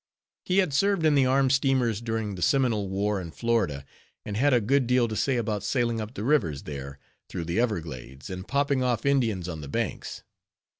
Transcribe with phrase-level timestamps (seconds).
[0.43, 3.85] He had served in the armed steamers during the Seminole War in Florida,
[4.25, 6.97] and had a good deal to say about sailing up the rivers there,
[7.29, 10.23] through the everglades, and popping off Indians on the banks.